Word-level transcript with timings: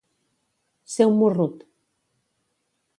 Ser 0.93 1.07
un 1.11 1.15
morrut. 1.21 1.63